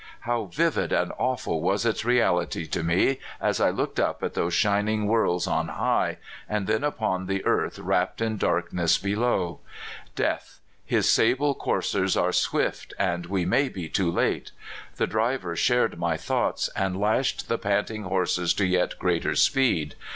[0.21, 4.55] how vivid and awful was its reahty to me as I looked up at those
[4.55, 6.17] shining worlds on high,
[6.49, 9.59] and then upon the earth wrapped in darkness below!
[10.15, 10.59] Death!
[10.83, 14.49] his sable coursers are swift, and we may be too late!
[14.95, 19.93] The driver shared my thoughts, and lashed the panting horses to yet greater speed.